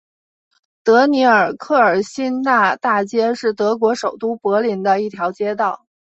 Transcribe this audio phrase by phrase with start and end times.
[0.79, 5.85] 尼德尔克尔新纳大街是德国首都柏林的一条街道。